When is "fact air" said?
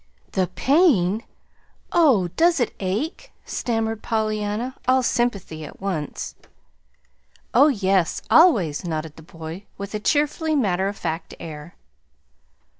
10.97-11.75